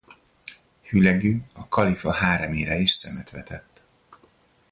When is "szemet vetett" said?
2.91-3.87